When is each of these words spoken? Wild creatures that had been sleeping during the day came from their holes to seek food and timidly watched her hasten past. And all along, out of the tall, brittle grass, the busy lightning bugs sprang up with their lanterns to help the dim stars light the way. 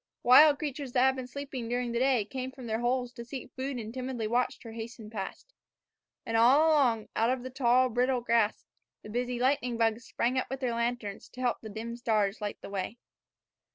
Wild 0.23 0.57
creatures 0.57 0.93
that 0.93 1.03
had 1.05 1.15
been 1.15 1.27
sleeping 1.27 1.69
during 1.69 1.91
the 1.91 1.99
day 1.99 2.25
came 2.25 2.51
from 2.51 2.65
their 2.65 2.79
holes 2.79 3.13
to 3.13 3.23
seek 3.23 3.51
food 3.55 3.77
and 3.77 3.93
timidly 3.93 4.25
watched 4.25 4.63
her 4.63 4.71
hasten 4.71 5.11
past. 5.11 5.53
And 6.25 6.35
all 6.35 6.69
along, 6.71 7.09
out 7.15 7.29
of 7.29 7.43
the 7.43 7.51
tall, 7.51 7.87
brittle 7.87 8.21
grass, 8.21 8.65
the 9.03 9.09
busy 9.11 9.37
lightning 9.37 9.77
bugs 9.77 10.03
sprang 10.05 10.39
up 10.39 10.49
with 10.49 10.59
their 10.59 10.73
lanterns 10.73 11.29
to 11.29 11.41
help 11.41 11.61
the 11.61 11.69
dim 11.69 11.95
stars 11.95 12.41
light 12.41 12.59
the 12.63 12.69
way. 12.71 12.97